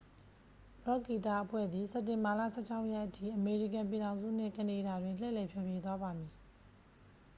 [0.83, 6.31] ရော့ခ်ဂီတအဖွဲ့သည် စက်တင်ဘာလ 16 ရက်အထိ အမေရိကန်ပြည်ထောင်စုနှင့် ကနေဒါတွင် လှည့်လည်ဖျော်ဖြေသွားပါမည်